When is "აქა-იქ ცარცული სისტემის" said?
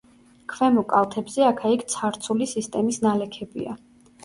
1.51-3.01